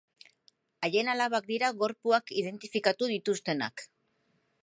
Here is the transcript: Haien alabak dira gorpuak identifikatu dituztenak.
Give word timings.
Haien 0.87 1.11
alabak 1.13 1.45
dira 1.51 1.69
gorpuak 1.83 2.33
identifikatu 2.43 3.13
dituztenak. 3.13 3.87